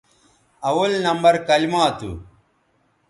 [0.69, 2.11] اول نمبر کلما تھو